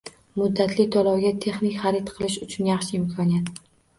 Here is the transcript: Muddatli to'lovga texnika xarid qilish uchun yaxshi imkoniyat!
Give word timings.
Muddatli 0.41 0.85
to'lovga 0.95 1.33
texnika 1.43 1.83
xarid 1.83 2.09
qilish 2.15 2.39
uchun 2.47 2.71
yaxshi 2.73 2.99
imkoniyat! 3.01 3.53